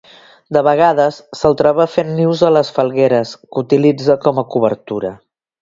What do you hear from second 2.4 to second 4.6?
a les falgueres, que utilitza com a